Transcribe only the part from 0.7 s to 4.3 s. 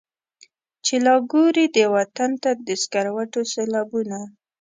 چي لا ګوري دې وطن ته د سکروټو سېلابونه.